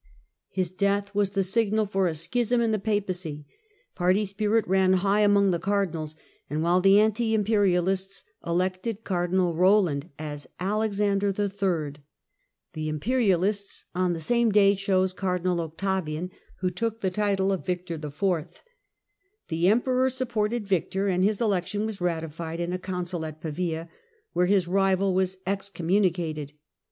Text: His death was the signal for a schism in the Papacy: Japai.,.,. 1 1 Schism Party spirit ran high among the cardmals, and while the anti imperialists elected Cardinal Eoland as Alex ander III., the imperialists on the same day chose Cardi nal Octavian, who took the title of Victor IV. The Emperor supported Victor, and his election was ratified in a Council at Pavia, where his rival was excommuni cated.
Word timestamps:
His 0.49 0.71
death 0.71 1.13
was 1.13 1.29
the 1.29 1.43
signal 1.43 1.85
for 1.85 2.07
a 2.07 2.15
schism 2.15 2.59
in 2.59 2.71
the 2.71 2.79
Papacy: 2.79 3.33
Japai.,.,. 3.33 3.33
1 3.35 3.37
1 3.37 3.45
Schism 3.45 3.93
Party 3.93 4.25
spirit 4.25 4.67
ran 4.67 4.93
high 4.93 5.19
among 5.21 5.51
the 5.51 5.59
cardmals, 5.59 6.15
and 6.49 6.63
while 6.63 6.81
the 6.81 6.99
anti 6.99 7.35
imperialists 7.35 8.25
elected 8.43 9.03
Cardinal 9.03 9.53
Eoland 9.53 10.09
as 10.17 10.47
Alex 10.59 10.99
ander 10.99 11.27
III., 11.29 12.01
the 12.73 12.89
imperialists 12.89 13.85
on 13.93 14.13
the 14.13 14.19
same 14.19 14.51
day 14.51 14.73
chose 14.73 15.13
Cardi 15.13 15.43
nal 15.43 15.61
Octavian, 15.61 16.31
who 16.61 16.71
took 16.71 17.01
the 17.01 17.11
title 17.11 17.51
of 17.51 17.63
Victor 17.63 17.93
IV. 18.03 18.63
The 19.49 19.67
Emperor 19.67 20.09
supported 20.09 20.65
Victor, 20.67 21.09
and 21.09 21.23
his 21.23 21.39
election 21.39 21.85
was 21.85 22.01
ratified 22.01 22.59
in 22.59 22.73
a 22.73 22.79
Council 22.79 23.23
at 23.23 23.39
Pavia, 23.39 23.87
where 24.33 24.47
his 24.47 24.67
rival 24.67 25.13
was 25.13 25.37
excommuni 25.45 26.11
cated. 26.11 26.53